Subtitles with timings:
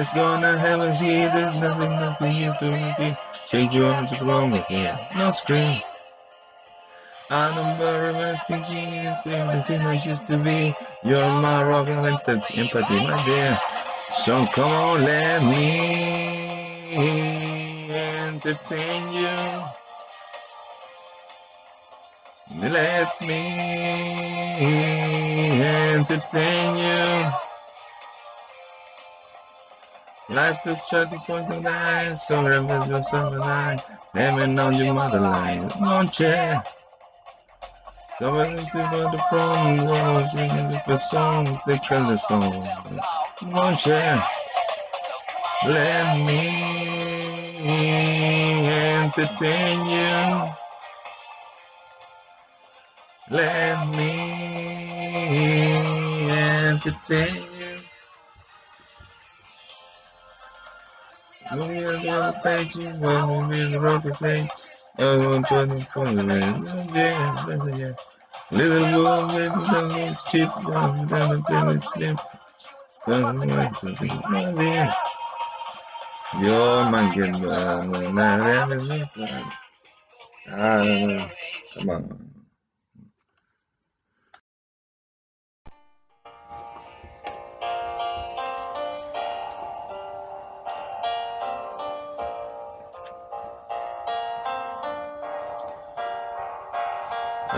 [0.00, 3.16] It's gonna happen, see, there's nothing, nothing you to repeat.
[3.48, 4.98] Take your arms wrong again.
[5.14, 5.82] No scream.
[7.28, 10.72] I my thinking everything I used to be.
[11.04, 13.58] You're my rock and empathy, my dear.
[14.08, 15.76] So come on, let me
[17.92, 19.36] entertain you.
[22.70, 23.42] Let me
[25.92, 27.39] entertain you.
[30.30, 33.84] Life's a starting point of life, so remember yourself alive.
[34.14, 36.62] Never know your motherline, won't you?
[38.20, 42.64] Coming into the phone, rolling the song, the color song.
[43.50, 44.22] Won't you?
[45.66, 46.42] Let me
[49.02, 50.54] entertain you.
[53.30, 54.12] Let me
[56.30, 57.49] entertain
[61.68, 64.48] We are the pages when we will rock the page.
[64.98, 66.40] I want to know
[66.94, 67.92] yeah, yeah.
[68.50, 72.18] Little boy, little little chip, down, down, down, slip.
[73.04, 73.48] Come on,
[76.40, 77.34] Yo, man, get
[80.48, 81.28] Ah,
[81.74, 82.30] come on.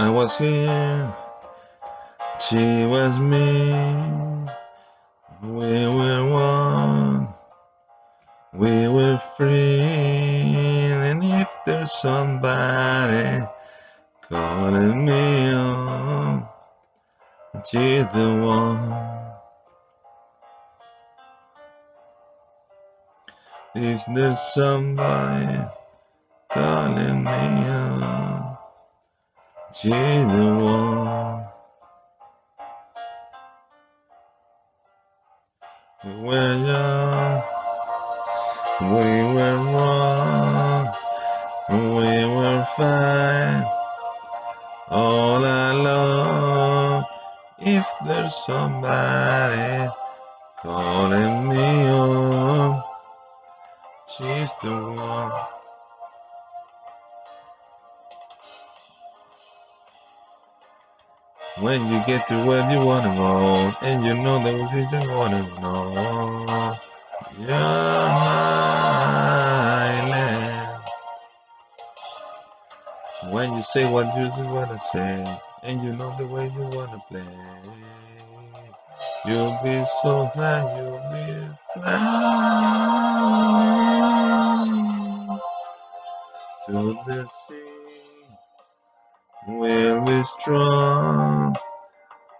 [0.02, 1.14] I was here,
[2.40, 3.70] she was me,
[5.44, 7.28] we were one,
[8.52, 9.78] we were free,
[11.06, 13.46] and if there's somebody
[14.28, 16.48] calling me on,
[17.70, 18.82] she's the one.
[23.76, 25.60] If there's somebody
[26.52, 28.21] calling me on,
[29.72, 31.01] She's the one.
[61.62, 65.42] When you get to where you wanna go, and you know that what you wanna
[65.62, 66.78] know,
[67.38, 68.60] you're my
[70.10, 70.84] land.
[73.32, 75.24] When you say what you do wanna say,
[75.64, 77.24] and you know the way you wanna play,
[79.26, 81.84] you'll be so high, you'll be flying
[86.66, 86.74] to
[87.06, 87.61] the sea.
[89.44, 91.56] We'll be strong.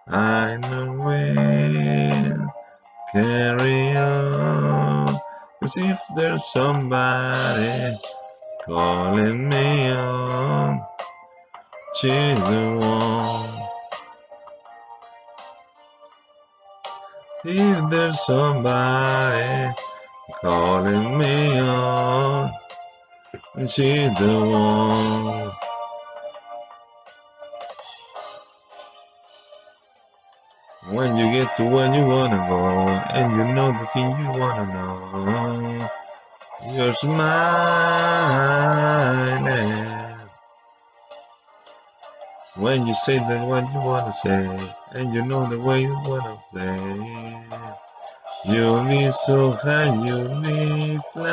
[0.06, 2.52] I know we'll
[3.10, 5.18] carry on.
[5.60, 7.96] Cause if there's somebody
[8.64, 10.80] calling me on,
[12.00, 13.62] she's the one.
[17.44, 19.74] If there's somebody
[20.40, 22.52] calling me on,
[23.66, 25.71] she's the one.
[30.92, 32.86] When you get to where you wanna go,
[33.16, 35.88] and you know the thing you wanna know,
[36.76, 37.32] you're smiling.
[42.56, 44.50] When you say the what you wanna say,
[44.92, 47.46] and you know the way you wanna play,
[48.44, 51.32] you'll be so high, you'll be flying.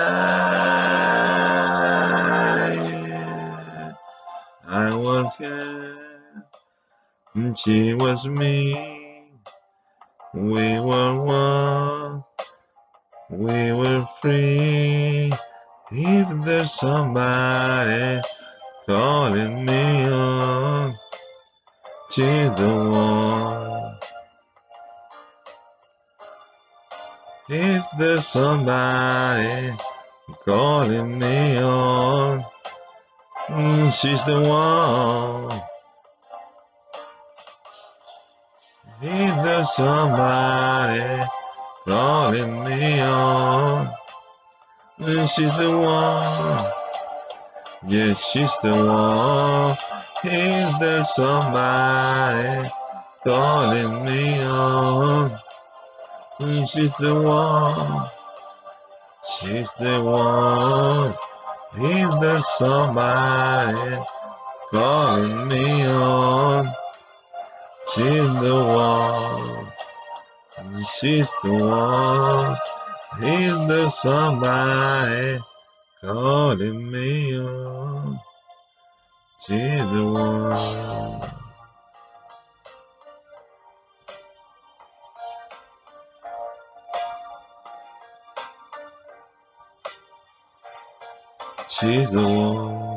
[4.65, 6.45] I was here,
[7.35, 8.98] and she was me.
[10.31, 12.23] We were one,
[13.31, 15.33] we were free.
[15.91, 18.21] If there's somebody
[18.87, 20.95] calling me on,
[22.11, 23.97] she's the one.
[27.49, 29.73] If there's somebody
[30.45, 32.45] calling me on,
[33.91, 35.68] she's the one.
[39.01, 41.23] If there's somebody
[41.87, 43.93] calling me on,
[44.97, 46.65] then she's the one.
[47.87, 49.77] Yeah, she's the one.
[50.23, 52.69] If there's somebody
[53.25, 55.39] calling me on,
[56.39, 58.07] then she's the one.
[59.23, 61.15] She's the one.
[61.77, 63.97] Is there somebody
[64.71, 66.78] calling me on?
[67.93, 69.71] She's the one.
[70.99, 72.57] She's the one.
[73.21, 75.39] Is there somebody
[76.01, 78.19] calling me on?
[79.45, 81.31] She's the one.
[91.69, 92.88] She's the one.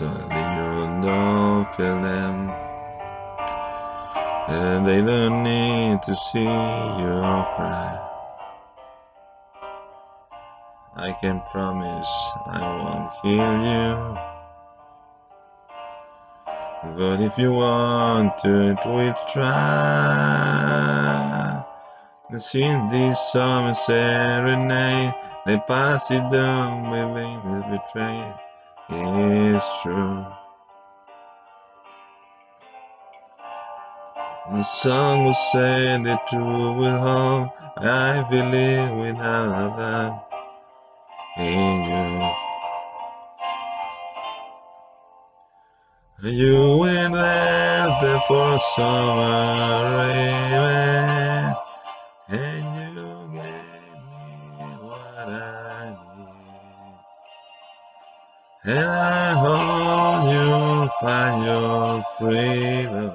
[0.00, 2.50] Don't feel them.
[4.48, 7.20] And they don't need to see you
[7.56, 7.98] cry.
[10.96, 12.10] I can promise
[12.46, 14.16] I won't heal you.
[16.96, 20.66] But if you want to, we'll try.
[22.38, 25.12] Sing this summer serenade,
[25.44, 28.49] they pass it down, baby, the betrayal
[28.92, 30.26] is true.
[34.50, 40.26] The song will say the truth will hold, I believe without that
[41.38, 42.30] in you.
[46.22, 51.54] You were there the for summer rain,
[58.70, 63.12] And I hope you'll find your freedom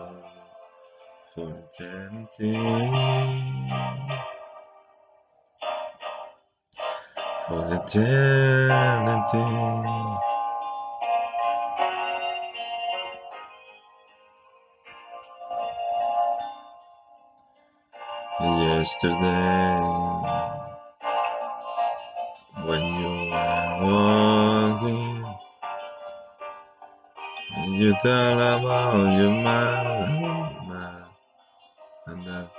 [1.33, 2.57] for eternity.
[7.47, 9.47] For eternity.
[18.41, 19.81] Yesterday,
[22.65, 24.24] when you were
[27.85, 31.05] you tell about your mother
[32.07, 32.49] and that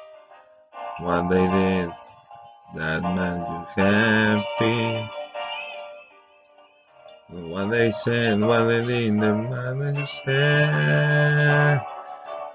[1.01, 1.91] what they did
[2.77, 5.11] that made you happy.
[7.29, 11.85] What they said, what they did, the made you said.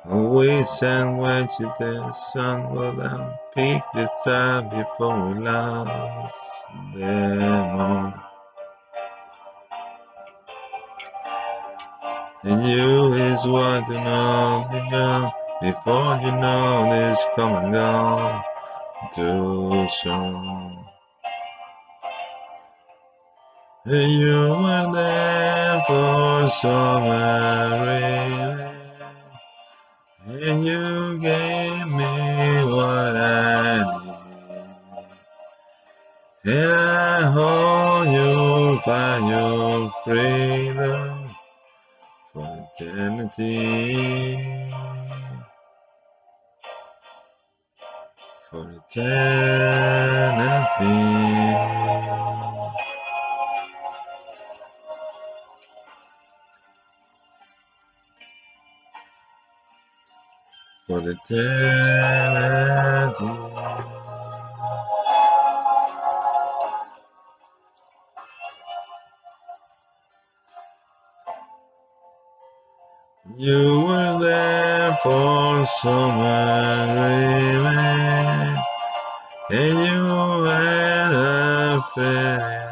[0.05, 7.79] We sang when she the sun go down, pick the star before we lost them
[7.81, 8.30] all.
[12.43, 18.41] And you is what you know young before you know this come and go
[19.13, 20.83] too soon.
[23.85, 28.57] And you were there for summer rain.
[30.25, 33.83] And you gave me what I
[36.45, 36.55] need.
[36.55, 41.10] And I hope you'll find your freedom
[43.21, 44.37] eternity.
[48.49, 49.07] For eternity.
[60.87, 61.51] For eternity.
[73.37, 77.65] You were there for summer rain,
[79.51, 80.03] and you
[80.41, 82.71] were a friend.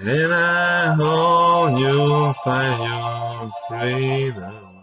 [0.00, 4.82] And I hope you find your freedom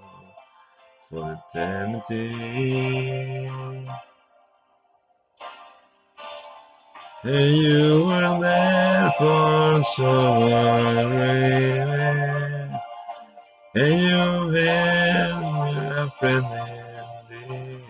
[1.09, 2.29] for eternity.
[7.23, 11.87] And you were there for summer rain,
[13.75, 16.45] and you had a friend
[17.31, 17.81] indeed.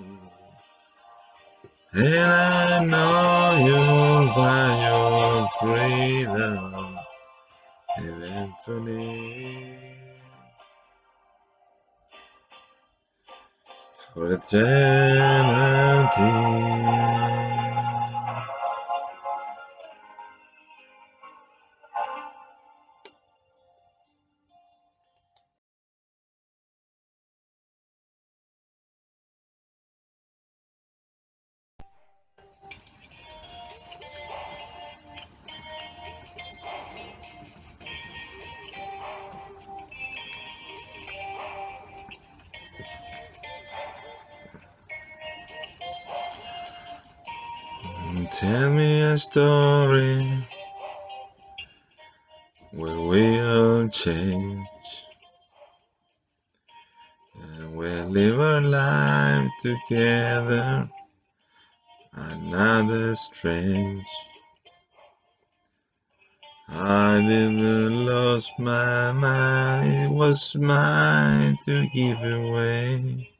[1.94, 6.98] And I know you'll find your freedom
[7.98, 9.78] eventually.
[14.14, 14.64] For eternity.
[49.36, 50.26] Story
[52.72, 54.66] where we all change
[57.42, 60.90] and we live our life together.
[62.14, 64.08] Another strange.
[66.70, 73.35] I didn't lose my mind, it was mine to give away.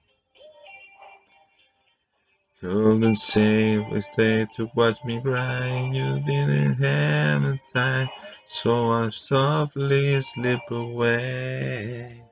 [2.66, 5.92] Couldn't save a stay to watch me cry.
[5.94, 8.10] You didn't have the time,
[8.48, 12.24] so I softly slip away.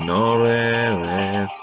[0.00, 1.62] No regrets,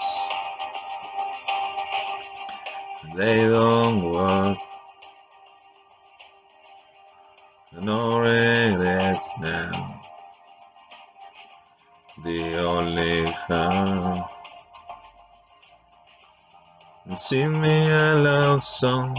[3.14, 4.56] they don't work.
[7.74, 10.00] No regrets now.
[12.24, 14.24] The only harm.
[17.16, 19.16] Sing me a love song.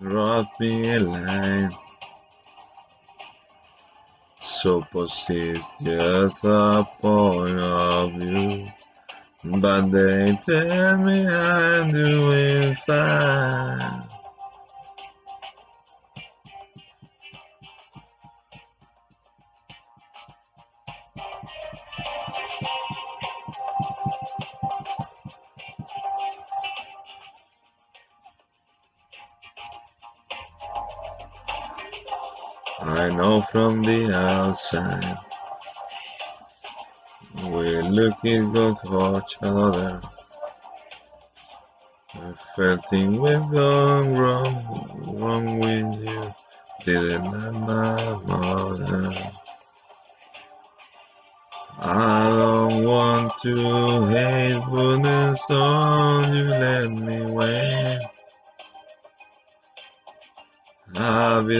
[0.00, 1.72] Wrote me a line.
[4.40, 8.66] Suppose it's just a point of view.
[9.44, 14.11] But they tell me I'm doing fine.
[33.52, 35.18] From the outside
[37.44, 40.00] we're looking good for each other.
[42.14, 46.34] I felt things were going wrong, wrong with you.
[46.86, 49.32] Didn't let my mother.
[51.78, 58.00] I don't want to hate goodness on you, let me wait.
[60.94, 61.58] I'll be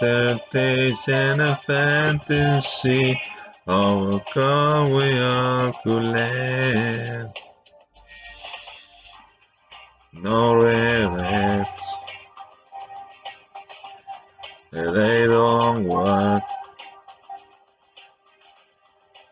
[0.00, 3.20] the aftertaste and a fantasy
[3.66, 7.28] car we all could land.
[10.12, 11.94] No regrets,
[14.72, 16.42] they don't work.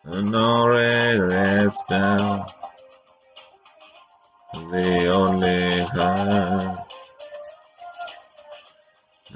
[0.05, 2.47] No regrets now,
[4.53, 6.88] the only heart.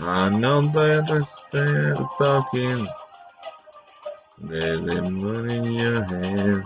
[0.01, 2.89] I know I still talking.
[4.39, 6.65] There's a money in your hand.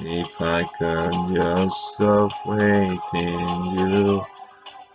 [0.00, 4.22] If I could just stop waiting you,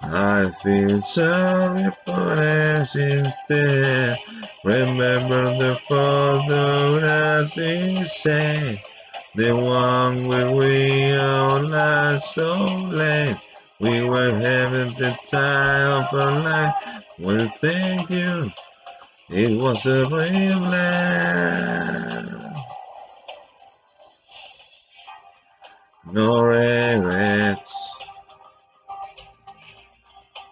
[0.02, 4.18] I feel sorry for us instead.
[4.64, 8.80] Remember the photographs inside,
[9.36, 13.38] the one where we all last so late.
[13.80, 16.74] We were having the time of our life.
[17.18, 18.52] Well, thank you.
[19.30, 22.56] It was a brave land.
[26.12, 27.74] No regrets.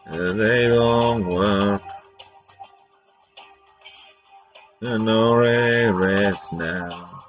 [0.10, 1.81] They don't work.
[4.81, 7.24] No regrets now.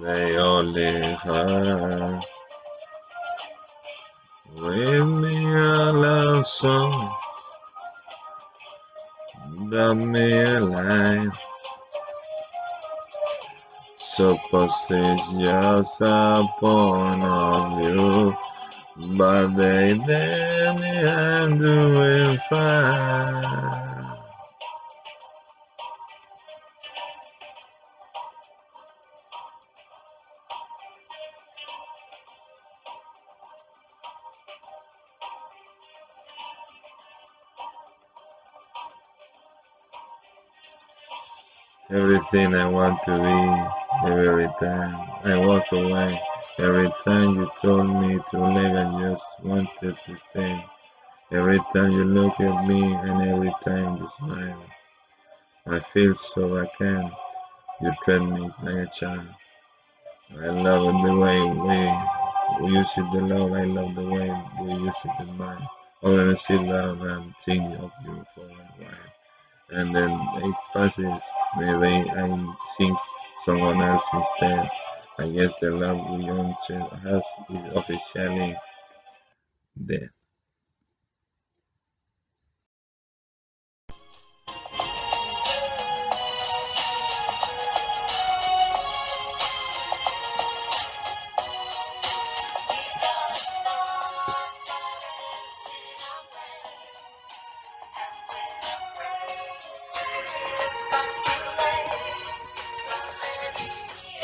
[0.00, 2.24] They only hurt.
[4.58, 7.14] Read me a love song.
[9.68, 11.30] Drop me a line.
[13.94, 18.34] Suppose it's just a point of view.
[19.18, 22.38] But they tell me I'm doing
[41.88, 46.20] Everything I want to be, every time I walk away,
[46.58, 50.64] every time you told me to leave, I just wanted to stay.
[51.30, 54.64] Every time you look at me, and every time you smile,
[55.64, 57.12] I feel so vacant.
[57.80, 59.28] You treat me like a child.
[60.40, 63.52] I love the way we, we use it, the love.
[63.52, 65.68] I love the way we use it goodbye.
[66.02, 69.12] All I see love and think of you for a while
[69.70, 70.10] and then
[70.42, 71.24] it passes.
[71.58, 72.98] Maybe I think
[73.44, 74.70] someone else instead.
[75.18, 76.54] I guess the love we own
[77.02, 78.56] has is officially
[79.86, 80.10] dead.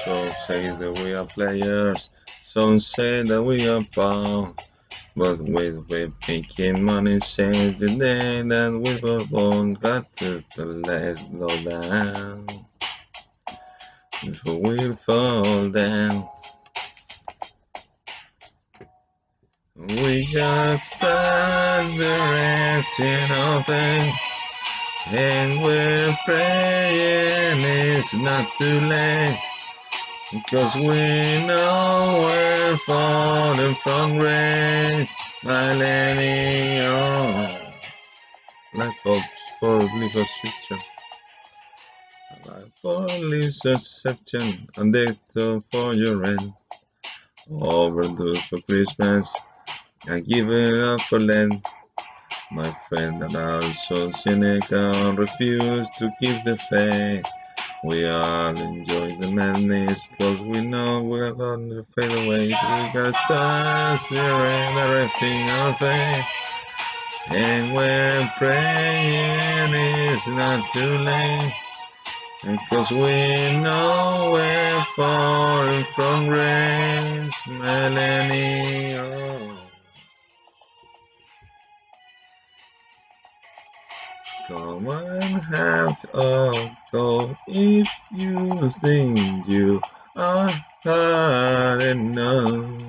[0.04, 4.58] So say that we are players, some say that we are bound.
[5.14, 11.18] But with we're making money, say the day that we were born, got to, let
[11.18, 12.46] slow down.
[14.24, 16.28] Before we fall down.
[19.76, 20.80] We got
[22.34, 24.12] acting all day.
[25.12, 29.51] And we're praying it's not too late.
[30.32, 35.14] Because we know we're falling from grace.
[35.44, 36.86] Millennium.
[36.86, 37.72] Oh.
[38.72, 39.18] Life of
[39.60, 40.78] for legal scripture.
[42.46, 44.66] Life for legal section.
[44.78, 46.42] And date for your rent.
[47.50, 49.34] Overdue for Christmas.
[50.08, 51.66] And give it up for Lent.
[52.52, 57.24] My friend and I are so cynical, refuse to keep the faith.
[57.84, 62.48] We all enjoy the madness, cause we know we're gonna fade away.
[62.48, 66.26] We got stars and everything our faith.
[67.30, 71.52] And we're praying it's not too late.
[72.42, 79.00] Because we know we're falling from grace, millennium.
[79.56, 79.61] Come
[84.90, 89.18] and half a go if you think
[89.48, 89.80] you
[90.16, 90.50] are
[90.84, 92.82] hard enough.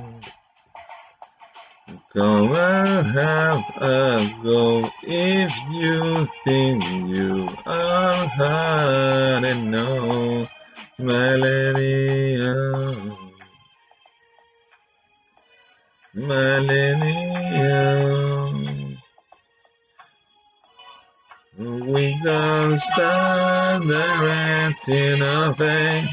[2.15, 10.51] Come and have a go if you think you are hard enough.
[10.99, 12.53] Millennium.
[16.13, 17.12] Millennium.
[22.73, 26.09] Gonna start directing our faith,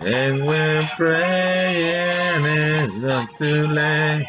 [0.00, 4.26] and we're praying it's not too late.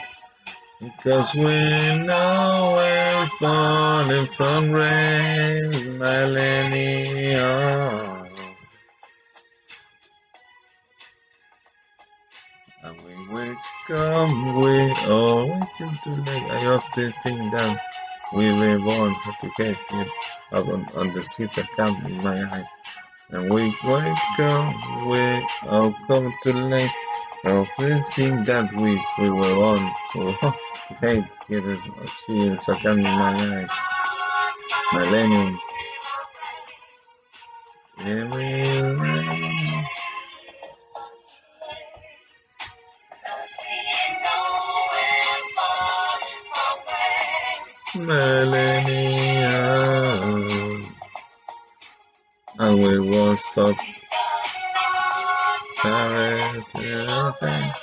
[0.79, 7.37] Because we know we're falling from grace, millennium.
[12.83, 16.51] And when we come, we awaken to late.
[16.51, 17.81] I often think that
[18.33, 20.07] we were born to get it
[20.51, 22.65] up on, on the seat that come in my eye.
[23.29, 26.91] And we wake up, we all come too late.
[27.45, 30.31] Often think that we, we were born to
[31.01, 31.77] hate it,
[32.25, 33.69] see it that come in my eyes.
[34.93, 35.59] Millennium.
[37.99, 39.06] Every
[48.07, 48.87] millennium.
[52.59, 53.77] And we won't stop
[55.81, 57.73] celebrating.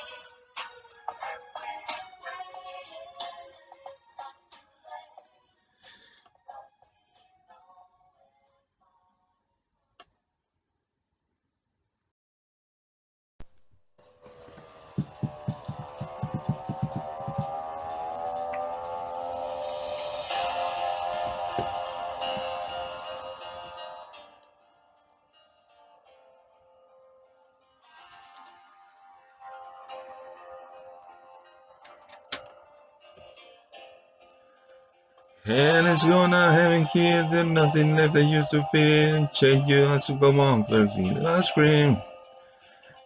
[35.46, 39.26] And it's gonna heaven here, there's nothing left I used to feel.
[39.28, 41.22] Change you has to come on, flirting.
[41.22, 41.98] Last scream.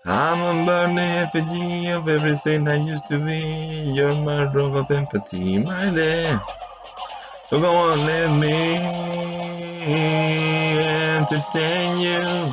[0.05, 3.41] I'm a burning effigy of everything I used to be.
[3.93, 6.41] You're my rock of empathy, my dear.
[7.47, 8.77] So go on, let me
[11.17, 12.53] entertain you.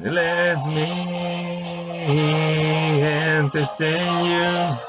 [0.00, 0.88] Let me
[3.02, 4.85] entertain you.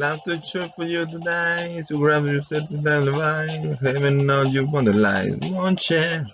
[0.00, 3.74] Love to chirp for you tonight, so grab yourself down the line.
[3.84, 6.24] Heaven knows you want the light, won't you?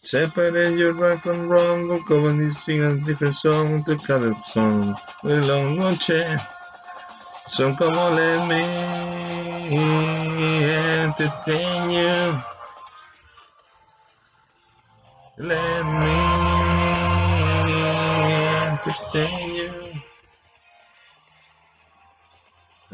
[0.00, 4.96] Separate your right from wrong, go go and sing a different song, the color song.
[5.22, 6.24] We long, won't you?
[7.54, 8.64] So come on, let me
[11.06, 12.38] entertain you.
[15.38, 16.14] Let me
[18.72, 19.43] entertain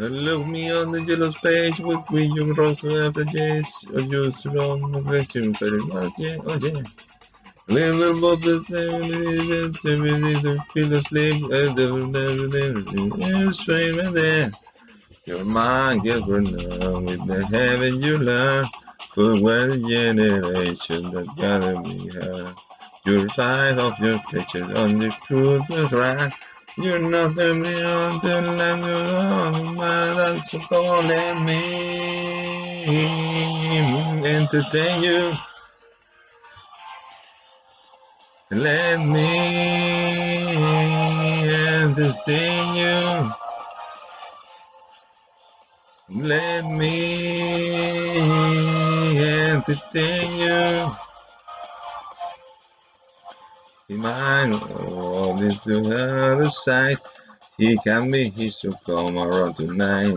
[0.01, 0.09] you.
[0.09, 5.05] Look me on the yellow space with me, you rock after days, or just wrong,
[5.05, 6.83] question very much, yeah, oh yeah.
[7.69, 9.05] Little about the thing,
[10.43, 14.53] to feel asleep, and the straight right there.
[15.27, 18.67] Your mind gets now with the heaven you learn.
[19.15, 22.55] What a generation that gotta be her.
[23.05, 26.33] Your side of your picture on the cruise right.
[26.77, 28.41] You're not the beyond the
[29.75, 31.61] my that's calling me.
[34.25, 35.33] Entertain you.
[38.53, 39.37] Let me
[41.83, 43.33] entertain you.
[46.09, 48.19] Let me
[49.19, 51.10] entertain you.
[53.90, 56.96] Mine, all oh, this to the other side.
[57.59, 60.16] He can be his to come around tonight.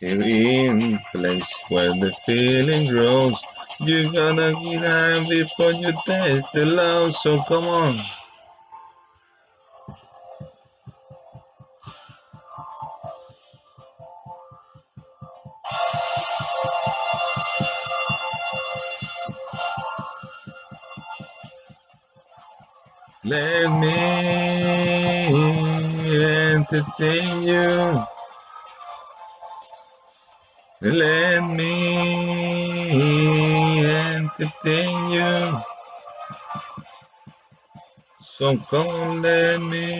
[0.00, 3.40] Here in place where the feeling grows.
[3.78, 8.02] you're gonna get high before you taste the love, so come on.
[23.30, 23.94] Let me
[26.50, 28.02] entertain you.
[30.80, 31.72] Let me
[33.86, 35.60] entertain you.
[38.20, 39.94] So come let me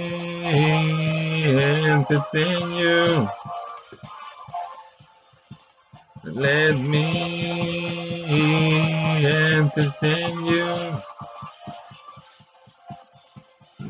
[1.56, 3.28] entertain you.
[6.24, 7.06] Let me
[9.24, 11.02] entertain you.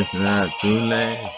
[0.00, 1.28] It's not too late.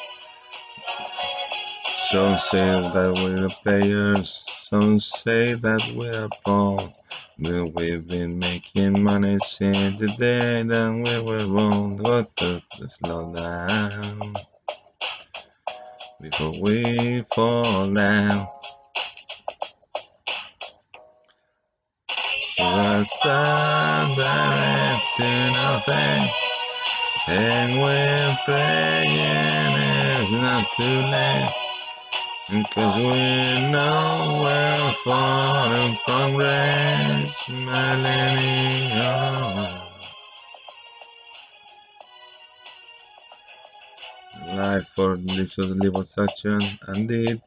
[1.83, 4.44] Some say that we're players.
[4.68, 6.92] Some say that we're born.
[7.38, 11.96] But we've been making money since the day that we were born.
[11.96, 12.61] Got to
[13.01, 14.35] slow down
[16.20, 18.46] before we fall down.
[22.59, 26.49] Let's there to nothing.
[27.33, 29.07] And we're praying
[30.21, 31.49] it's not too late.
[32.75, 38.90] Cause we know we're falling from grace, millennium.
[44.47, 47.40] Life for of liposuction and did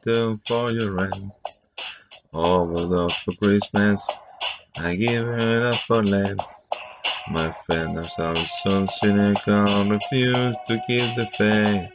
[0.46, 1.34] for your rent.
[2.32, 4.08] Overdose for Christmas,
[4.78, 6.40] I give it up for Lent.
[7.30, 11.90] My friend are so cynical, refuse to keep the faith.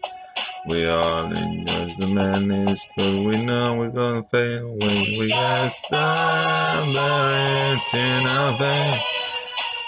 [0.66, 4.70] We all enjoy the madness, cause we know we're gonna fail.
[4.70, 9.02] When we the written of it.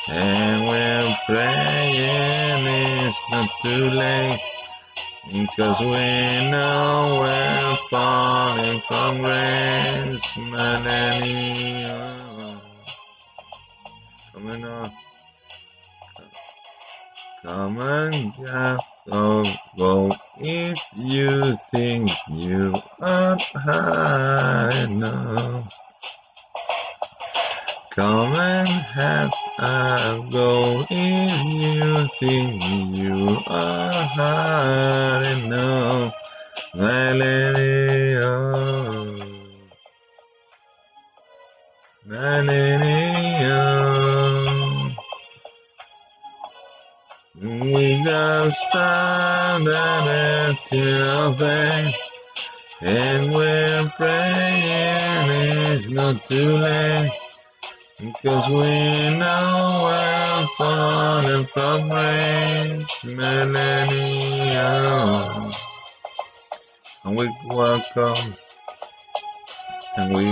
[0.10, 1.96] And we're praying
[3.08, 4.40] it's not too late.
[5.58, 12.62] Cause we know we're falling from grace, my millennium.
[14.34, 15.01] Coming up.
[17.44, 18.78] Come on, yeah,
[19.10, 19.44] go,
[19.76, 20.12] go.
[20.38, 25.76] If you think you are high enough,
[27.90, 30.86] come and have a go.
[30.92, 36.14] If you think you are high enough,
[36.76, 39.38] millennium, oh.
[42.06, 43.01] millennium.
[47.74, 51.96] We got started to obey,
[52.82, 55.30] and we're praying
[55.72, 57.12] it's not too late.
[57.98, 63.94] Because we know we're falling from grace, millennium.
[67.06, 68.36] And we welcome
[69.96, 70.26] And we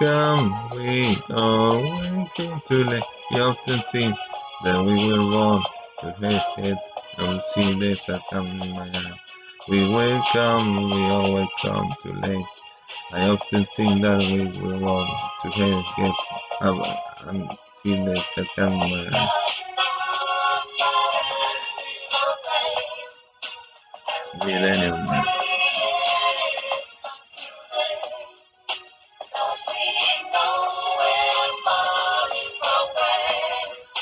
[0.00, 2.26] up, we are
[2.68, 3.04] too late.
[3.30, 4.16] We often think
[4.64, 5.66] that we will want
[6.00, 6.14] to
[6.58, 6.78] it
[7.18, 9.18] and see this coming my eye.
[9.68, 9.80] We
[10.36, 11.48] up, we all up
[12.02, 12.46] too late.
[13.12, 15.10] I often think that we will want
[15.42, 16.14] to hit it
[17.28, 17.50] and
[17.82, 19.28] see this eye.
[24.44, 25.06] Millennium.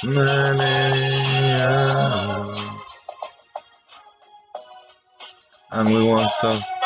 [0.04, 1.41] Millennium.
[5.72, 6.81] And we won't stop.